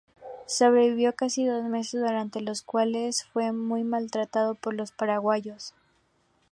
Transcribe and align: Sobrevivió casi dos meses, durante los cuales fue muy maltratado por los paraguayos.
Sobrevivió 0.47 1.13
casi 1.13 1.45
dos 1.45 1.63
meses, 1.65 2.01
durante 2.01 2.41
los 2.41 2.63
cuales 2.63 3.23
fue 3.25 3.51
muy 3.51 3.83
maltratado 3.83 4.55
por 4.55 4.73
los 4.73 4.91
paraguayos. 4.91 5.75